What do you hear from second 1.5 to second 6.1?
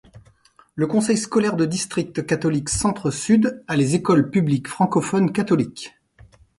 de district catholique Centre-Sud a les écoles publiques francophones catholiques.